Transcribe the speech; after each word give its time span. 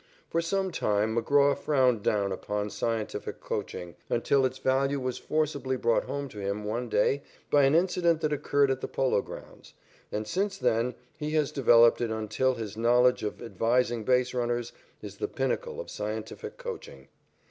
For 0.31 0.41
some 0.41 0.71
time 0.71 1.15
McGraw 1.15 1.55
frowned 1.55 2.01
down 2.01 2.31
upon 2.31 2.71
scientific 2.71 3.39
coaching, 3.39 3.95
until 4.09 4.47
its 4.47 4.57
value 4.57 4.99
was 4.99 5.19
forcibly 5.19 5.77
brought 5.77 6.05
home 6.05 6.27
to 6.29 6.39
him 6.39 6.63
one 6.63 6.89
day 6.89 7.21
by 7.51 7.65
an 7.65 7.75
incident 7.75 8.21
that 8.21 8.33
occurred 8.33 8.71
at 8.71 8.81
the 8.81 8.87
Polo 8.87 9.21
Grounds, 9.21 9.75
and 10.11 10.25
since 10.27 10.57
then 10.57 10.95
he 11.19 11.29
has 11.33 11.51
developed 11.51 12.01
it 12.01 12.09
until 12.09 12.55
his 12.55 12.75
knowledge 12.75 13.21
of 13.21 13.43
advising 13.43 14.03
base 14.03 14.33
runners 14.33 14.71
is 15.03 15.17
the 15.17 15.27
pinnacle 15.27 15.79
of 15.79 15.91
scientific 15.91 16.57
coaching. 16.57 17.07